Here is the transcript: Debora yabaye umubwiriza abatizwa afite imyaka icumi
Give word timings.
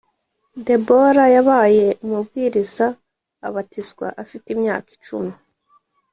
Debora 0.67 1.25
yabaye 1.35 1.87
umubwiriza 2.03 2.85
abatizwa 3.47 4.07
afite 4.23 4.47
imyaka 4.55 4.89
icumi 4.97 5.33